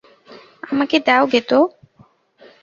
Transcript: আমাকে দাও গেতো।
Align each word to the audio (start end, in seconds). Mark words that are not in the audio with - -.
আমাকে 0.63 0.97
দাও 0.99 1.23
গেতো। 1.33 1.57